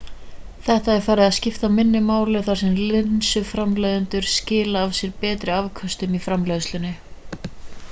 [0.67, 6.19] þetta er farið að skipta minna máli þar sem linsuframleiðendur skila af sér betri afköstum
[6.21, 6.95] í framleiðslunni